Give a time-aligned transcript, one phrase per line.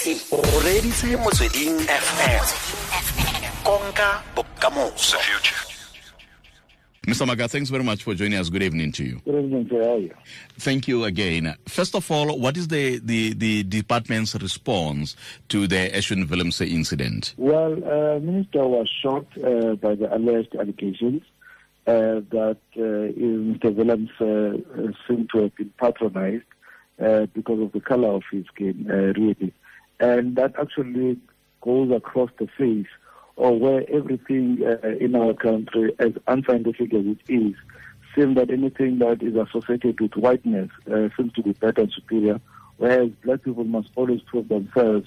[0.00, 2.44] sabc o reditse motsweding fm
[3.64, 5.18] konka bokamoso
[7.06, 7.26] Mr.
[7.26, 8.50] Mhaga, thanks very much for joining us.
[8.50, 9.20] Good evening to you.
[9.24, 9.82] Good evening, sir.
[9.82, 10.14] How are you?
[10.58, 11.56] Thank you again.
[11.66, 15.16] First of all, what is the, the, the department's response
[15.48, 17.34] to the Ashwin Willemse incident?
[17.38, 21.22] Well, uh, Minister was shocked uh, by the alleged allegations
[21.86, 23.74] uh, that uh, Mr.
[23.74, 26.44] Willemse uh, seemed to have been patronized
[27.00, 29.54] uh, because of the color of his skin, uh, really.
[30.00, 31.18] And that actually
[31.60, 32.88] goes across the face
[33.36, 37.54] or where everything uh, in our country, as unscientific as it is,
[38.14, 42.40] seems that anything that is associated with whiteness uh, seems to be better and superior,
[42.78, 45.06] whereas black people must always prove themselves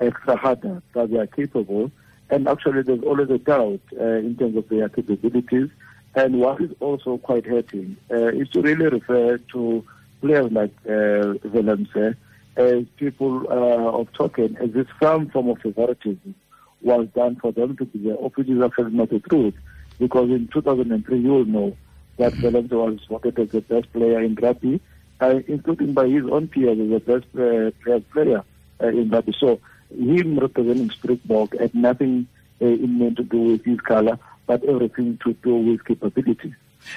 [0.00, 1.90] extra harder, that they are capable.
[2.30, 5.68] And actually, there's always a doubt uh, in terms of their capabilities.
[6.14, 9.84] And what is also quite hurting uh, is to really refer to
[10.20, 12.16] players like uh, Willemse
[12.56, 16.34] as people uh, of token, as if some form of favoritism
[16.82, 19.54] was done for them to be there, of which is actually not the truth.
[19.98, 21.76] Because in 2003, you will know
[22.18, 24.80] that Willemse was voted as the best player in rugby,
[25.20, 28.44] uh, including by his own peers as the best uh, player
[28.82, 29.34] uh, in rugby.
[29.38, 29.60] So
[29.90, 32.26] him representing Springbok had nothing
[32.60, 36.54] uh, in meant to do with his color, but everything to do with capability.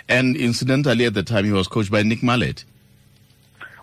[0.09, 2.66] And incidentally, at the time, he was coached by Nick Mallett.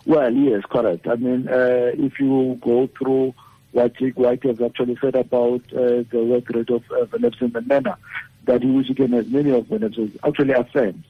[0.06, 1.06] Well, yes, correct.
[1.06, 3.34] I mean, uh, if you go through
[3.72, 7.96] what Jake White has actually said about uh, the work rate of uh, Willemse Manana,
[8.44, 11.05] that he he can many of Willemse, actually affirms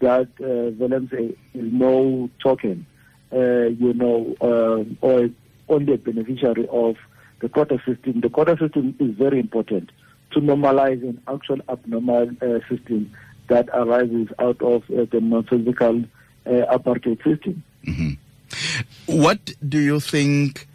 [0.00, 1.18] that uh,
[1.58, 2.86] is no token,
[3.32, 5.30] uh, you know, um, or
[5.68, 6.96] only a beneficiary of
[7.40, 8.20] the quota system.
[8.20, 9.90] The quota system is very important
[10.32, 13.12] to normalize an actual abnormal uh, system
[13.48, 16.04] that arises out of uh, the non-physical
[16.46, 17.62] uh, apartheid system.
[17.86, 18.10] Mm-hmm.
[19.06, 20.68] What do you think?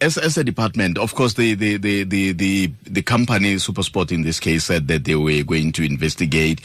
[0.00, 4.22] As, as a department, of course, the, the, the, the, the, the company, Supersport in
[4.22, 6.60] this case, said that they were going to investigate.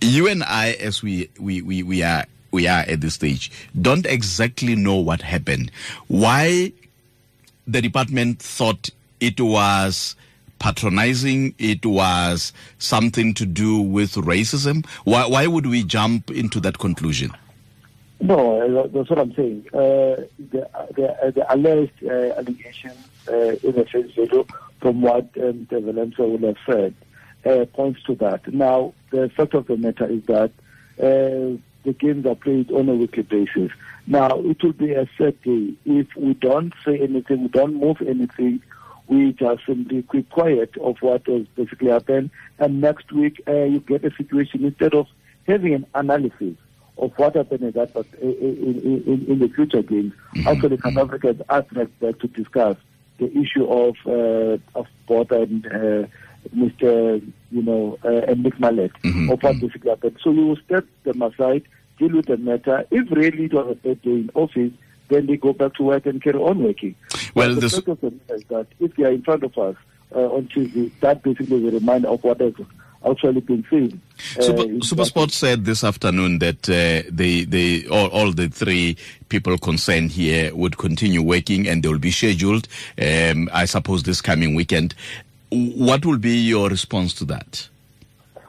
[0.00, 4.06] You and I, as we, we, we, we are we are at this stage, don't
[4.06, 5.70] exactly know what happened.
[6.08, 6.72] Why
[7.66, 8.90] the department thought
[9.20, 10.16] it was
[10.58, 14.86] patronizing, it was something to do with racism.
[15.04, 17.32] Why, why would we jump into that conclusion?
[18.20, 19.66] No, that's what I'm saying.
[19.72, 22.34] Uh, the, the, the alleged uh,
[23.32, 24.46] uh, in the video
[24.80, 26.94] from what um, the Valencia would have said
[27.46, 28.52] uh, points to that.
[28.52, 30.50] Now, the fact of the matter is that
[30.98, 33.72] uh, the games are played on a weekly basis.
[34.06, 38.02] Now, it will be a sad day if we don't say anything, we don't move
[38.02, 38.62] anything,
[39.06, 43.80] we just simply keep quiet of what has basically happened, and next week uh, you
[43.80, 45.06] get a situation instead of
[45.46, 46.56] having an analysis
[47.00, 50.12] of what happened in that in, in, in the future games.
[50.36, 50.48] Mm-hmm.
[50.48, 52.76] Actually, South Africans are back to discuss
[53.18, 56.06] the issue of uh, of Botha and uh,
[56.54, 57.22] Mr.
[57.50, 59.30] You know uh, and Nick Mallett mm-hmm.
[59.30, 60.18] of what basically happened.
[60.22, 61.64] So we will step them aside,
[61.98, 62.84] deal with the matter.
[62.90, 64.72] If really it was a bad day in office,
[65.08, 66.94] then they go back to work and carry on working.
[67.34, 67.74] Well, the this...
[67.74, 69.76] fact of the is that if they are in front of us
[70.14, 72.54] uh, on Tuesday, that basically is a reminder of what has
[73.08, 74.00] actually been seen.
[74.18, 78.96] Super, Supersport said this afternoon that uh, they, they, all, all, the three
[79.28, 82.68] people concerned here would continue working and they will be scheduled,
[83.00, 84.94] um, I suppose, this coming weekend.
[85.50, 87.68] What will be your response to that?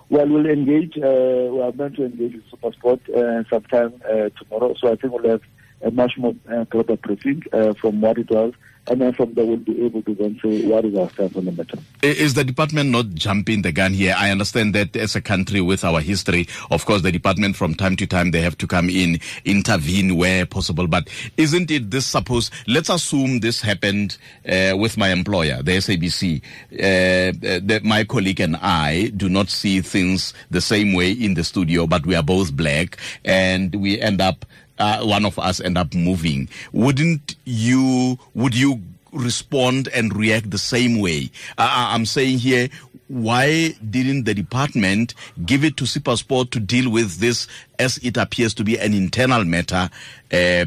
[0.09, 0.97] Well, we'll engage.
[0.97, 5.13] Uh, we are meant to engage with Supersport uh, sometime uh, tomorrow, so I think
[5.13, 5.41] we'll have
[5.81, 8.53] a much more uh, broader briefing uh, from what it was
[8.87, 11.45] and then from there we'll be able to then say what is our stance on
[11.45, 11.77] the matter.
[12.01, 14.15] Is the department not jumping the gun here?
[14.17, 17.95] I understand that as a country with our history, of course, the department from time
[17.97, 20.87] to time they have to come in, intervene where possible.
[20.87, 22.51] But isn't it this supposed?
[22.67, 26.41] Let's assume this happened uh, with my employer, the SABC.
[26.73, 27.31] Uh,
[27.61, 31.85] the, my colleague and I do not see things the same way in the studio,
[31.85, 34.45] but we are both black, and we end up
[34.81, 38.81] uh, one of us end up moving, wouldn't you, would you
[39.13, 41.29] respond and react the same way?
[41.57, 42.69] Uh, I'm saying here,
[43.07, 45.13] why didn't the department
[45.45, 47.47] give it to Supersport to deal with this
[47.77, 49.89] as it appears to be an internal matter
[50.31, 50.65] uh, uh,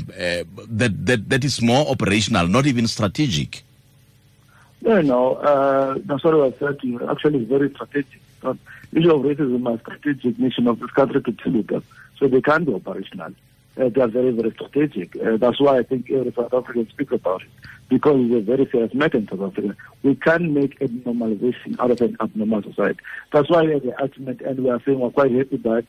[0.69, 3.65] that, that, that is more operational, not even strategic?
[4.83, 5.35] No, no.
[5.37, 7.01] Uh, that's what I was saying.
[7.09, 8.21] Actually, it's very strategic.
[8.43, 8.59] The
[8.93, 11.83] issue of racism is a strategic mission of this country to deal with them.
[12.19, 13.35] So they can't be operational
[13.77, 15.17] uh, they are very, very strategic.
[15.17, 17.49] Uh, that's why I think every South African speaks about it,
[17.89, 19.77] because it's a very serious matter in South Africa.
[20.03, 23.01] We can't make a normalization out of an abnormal society.
[23.33, 25.85] That's why we have the argument, and we are saying we're quite happy that,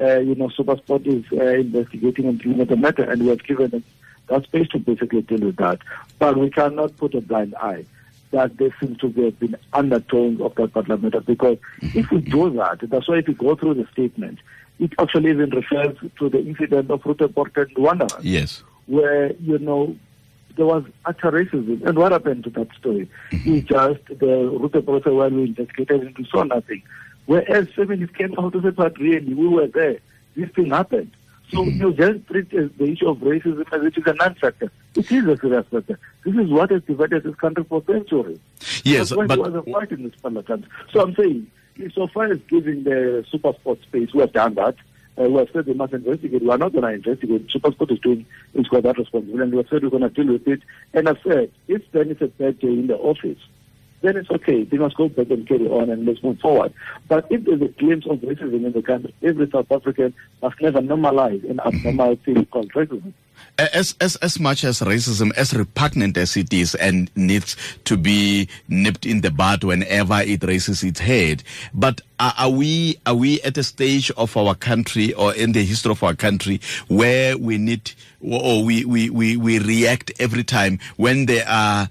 [0.00, 3.44] uh, you know, Supersport is uh, investigating and dealing with the matter, and we have
[3.44, 3.84] given them
[4.28, 5.78] that space to basically deal with that.
[6.18, 7.86] But we cannot put a blind eye
[8.30, 12.78] that there seems to have been undertones of that parliament because if we do that,
[12.82, 14.38] that's why if you go through the statement,
[14.78, 18.20] it actually even refers to the incident of Ruteport and Rwanda.
[18.22, 18.62] Yes.
[18.86, 19.96] Where, you know,
[20.56, 21.84] there was utter racism.
[21.86, 23.08] And what happened to that story?
[23.30, 23.54] Mm-hmm.
[23.54, 26.82] It's just the Ruteport said, well, we investigated and we saw nothing.
[27.26, 29.98] Whereas feminists came out to say, but really, we were there.
[30.36, 31.10] This thing happened.
[31.50, 31.80] So Mm-hmm.
[31.80, 34.70] you just treat as the issue of racism as it is a non-factor.
[34.94, 35.98] It is a serious factor.
[36.24, 38.38] This is what has divided this country for centuries.
[38.84, 40.68] Yes, That's but was a fight in this country.
[40.92, 41.50] So I'm saying,
[41.94, 44.74] so far as giving the super sport space, we have done that.
[45.18, 46.42] Uh, we have said we must investigate.
[46.42, 47.50] We are not going to investigate.
[47.50, 50.10] Super sport is doing it's got that responsibility, and we have said we're going to
[50.10, 50.60] deal with it.
[50.92, 53.38] And I've said, if then it's a bad day in the office,
[54.00, 54.64] then it's okay.
[54.64, 56.72] They must go back and carry on and let's move forward.
[57.08, 60.80] But if there's a glimpse of racism in the country, every South African must never
[60.80, 63.12] normalize an abnormal thing called racism.
[63.58, 68.48] as as as much as racism, as repugnant as it is, and needs to be
[68.68, 71.42] nipped in the bud whenever it raises its head,
[71.74, 75.64] but are, are we are we at a stage of our country or in the
[75.64, 80.78] history of our country where we need or we we we, we react every time
[80.96, 81.88] when there are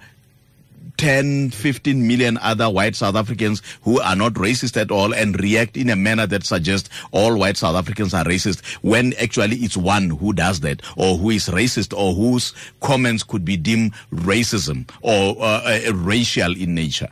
[0.98, 5.78] 10, 15 million other white South Africans who are not racist at all and react
[5.78, 10.10] in a manner that suggests all white South Africans are racist when actually it's one
[10.10, 15.36] who does that or who is racist or whose comments could be deemed racism or
[15.42, 17.10] uh, uh, racial in nature.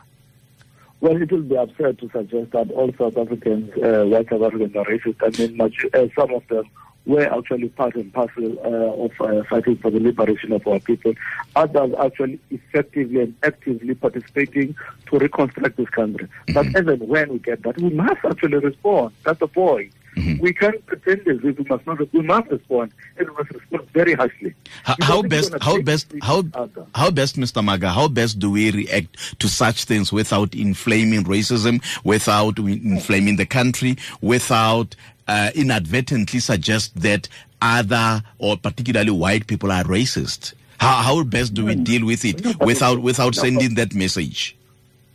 [1.01, 4.75] Well, it will be absurd to suggest that all South Africans, uh, white South Africans,
[4.75, 5.15] are racist.
[5.21, 6.65] I mean, much, uh, some of them
[7.05, 11.13] were actually part and parcel uh, of uh, fighting for the liberation of our people.
[11.55, 14.75] Others actually effectively and actively participating
[15.07, 16.27] to reconstruct this country.
[16.53, 19.13] But as and when we get that, we must actually respond.
[19.23, 19.91] That's the point.
[20.39, 22.13] We can't pretend as if we must not.
[22.13, 24.53] We must respond, and we must respond very harshly.
[24.83, 26.85] How, how best, how best, how, other.
[26.95, 27.61] how best, Mr.
[27.61, 33.45] Mhaga, how best do we react to such things without inflaming racism, without inflaming the
[33.45, 34.95] country, without
[35.27, 37.27] uh, inadvertently suggest that
[37.61, 40.53] other or particularly white people are racist?
[40.79, 44.55] How, how best do we deal with it without, without sending that message?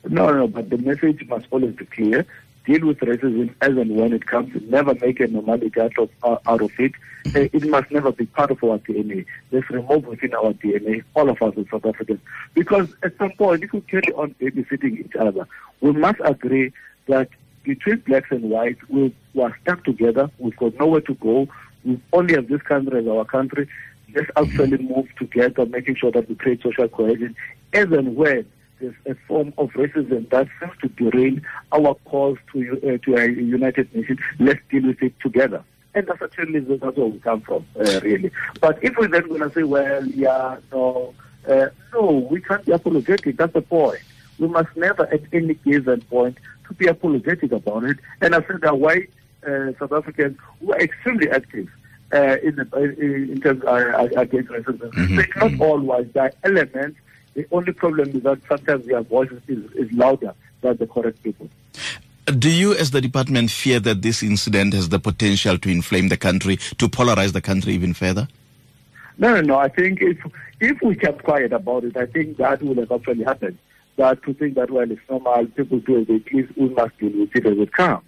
[0.08, 2.26] No, no, but the message must always be clear.
[2.64, 4.50] Deal with racism as and when it comes.
[4.62, 6.92] Never make a normality out of, uh, out of it.
[7.26, 9.26] Uh, it must never be part of our DNA.
[9.52, 12.20] Let's remove within our DNA, all of us as South Africans.
[12.54, 15.46] Because at some point, if we carry on babysitting each other,
[15.80, 16.72] we must agree
[17.06, 17.28] that
[17.62, 20.30] between blacks and whites, we, we are stuck together.
[20.38, 21.48] We've got nowhere to go.
[21.84, 23.68] We only have this country as our country.
[24.14, 27.36] Let's actually move together, making sure that we create social cohesion
[27.72, 28.46] as and when
[28.80, 31.38] there's a form of racism that seems to derail
[31.72, 34.18] our cause to uh, to a United Nations.
[34.38, 35.62] Let's deal with it together.
[35.94, 38.30] And that's actually that's where we come from, uh, really.
[38.60, 41.14] But if we're then going to say, well, yeah, no,
[41.48, 43.36] uh, no, we can't be apologetic.
[43.36, 44.00] That's the point.
[44.38, 46.38] We must never, at any given point,
[46.70, 47.98] to be apologetic about it.
[48.20, 49.10] And I think that white
[49.46, 51.68] uh, South Africans who are extremely active
[52.12, 54.94] uh, in, the, in, in terms uh, against racism.
[54.94, 56.12] So it's not all white.
[56.12, 56.98] There are elements.
[57.34, 61.48] The only problem is that sometimes their voice is, is louder than the correct people.
[62.26, 66.16] Do you, as the department, fear that this incident has the potential to inflame the
[66.16, 68.28] country, to polarize the country even further?
[69.18, 69.58] No, no, no.
[69.58, 70.18] I think if
[70.60, 73.58] if we kept quiet about it, I think that would have actually happened.
[73.96, 77.10] That to think that well, it's normal, people do as they please, we must deal
[77.10, 78.04] with it as it comes,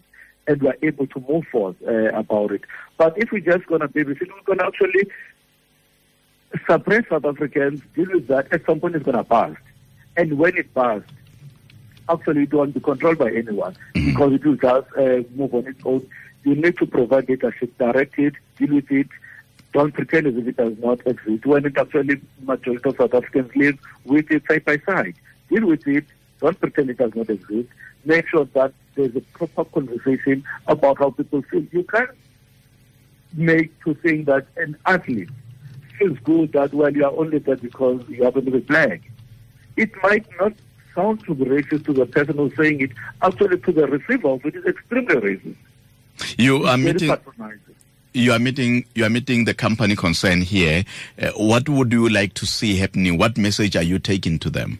[0.46, 2.62] and we are able to move forward uh, about it.
[2.96, 5.10] But if we're just going to be we're going to actually
[6.66, 8.52] suppress South Africans, deal with that.
[8.52, 9.60] At some point, it's going to burst,
[10.16, 11.12] and when it bursts,
[12.08, 15.80] actually it won't be controlled by anyone because it will just uh, move on its
[15.84, 16.06] own.
[16.44, 19.08] You need to provide leadership, direct it, deal with it.
[19.72, 21.46] Don't pretend as if it does not exist.
[21.46, 25.14] When it actually majority of South Africans live with it side by side,
[25.52, 26.04] deal with it.
[26.40, 27.68] Don't pretend it does not exist.
[28.04, 31.64] Make sure that there's a proper conversation about how people feel.
[31.70, 32.10] You can't
[33.34, 35.30] make to think that an athlete
[35.98, 39.00] feels good that well you are only there because you happen to be black.
[39.76, 40.52] It might not
[40.94, 42.90] sound to be racist to the person who's saying it.
[43.22, 45.56] Actually, to the receiver of it is extremely racist.
[46.36, 47.16] You are meeting.
[48.12, 48.84] You are meeting.
[48.94, 50.84] You are meeting the company concerned here.
[51.18, 53.16] Uh, what would you like to see happening?
[53.16, 54.78] What message are you taking to them?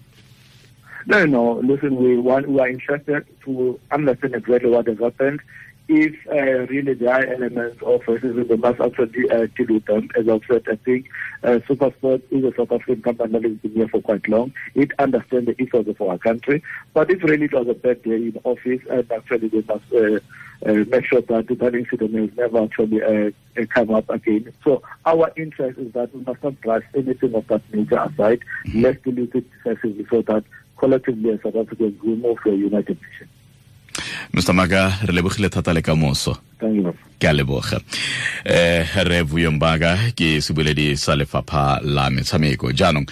[1.06, 1.54] No, no.
[1.61, 5.40] Listen, we want we are interested to understand exactly what has happened.
[5.88, 10.09] if uh, really there are elements of racism, we must actually uh, deal with them.
[10.16, 11.09] As I've said, I think
[11.42, 14.54] uh, Supersport is a South African company that has been here for quite long.
[14.75, 16.62] It understands the ethos of our country.
[16.94, 20.21] But if really it was a bad day in office, and actually they must uh,
[20.64, 23.30] uh, make sure that that incident has never actually uh,
[23.61, 24.52] uh, come up again.
[24.64, 28.40] So our interest is that we must not brush anything of that nature aside.
[28.75, 30.44] Let's deal with it decisively so that
[30.82, 33.28] collectively as South Africans we move to a united nation.
[34.34, 36.32] mr maka re lebogile thata le ka moso
[37.20, 37.78] ke a leboga.
[38.44, 42.72] Eh re vuyo mbaga ke seboledi sa lefapha la metshameko.
[42.72, 43.06] Jaanong